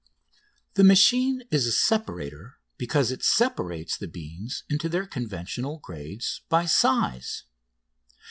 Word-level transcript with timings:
The 0.73 0.83
machine 0.83 1.43
is 1.51 1.67
a 1.67 1.71
separator 1.71 2.57
because 2.75 3.11
it 3.11 3.21
separates 3.23 3.95
the 3.95 4.07
beans 4.07 4.63
into 4.67 4.89
their 4.89 5.05
conventional 5.05 5.77
grades 5.77 6.41
by 6.49 6.65
size. 6.65 7.43